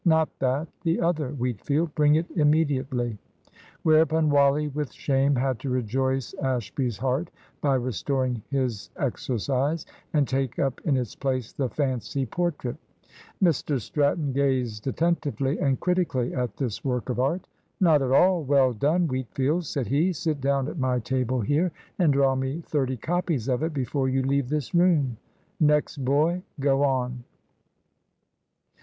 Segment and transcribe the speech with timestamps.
[0.03, 1.93] "Not that; the other, Wheatfield.
[1.93, 3.19] Bring it immediately."
[3.83, 7.29] Whereupon Wally with shame had to rejoice Ashby's heart
[7.61, 12.77] by restoring his exercise, and take up in its place the fancy portrait.
[13.43, 17.45] Mr Stratton gazed attentively and critically at this work of art.
[17.79, 20.13] "Not at all well done, Wheatfield," said he.
[20.13, 24.23] "Sit down at my table here and draw me thirty copies of it before you
[24.23, 25.17] leave this room.
[25.59, 27.23] Next boy, go on."